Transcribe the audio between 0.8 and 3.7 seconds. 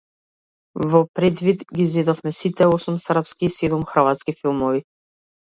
Во предвид ги зедовме сите осум српски и